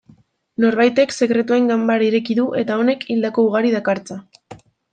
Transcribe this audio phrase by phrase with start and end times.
[0.63, 4.21] Norbaitek sekretuen ganbara ireki du eta honek hildako ugari dakartza.